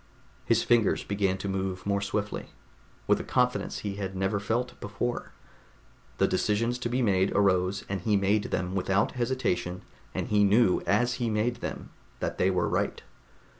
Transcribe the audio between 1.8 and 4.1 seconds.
more swiftly, with a confidence he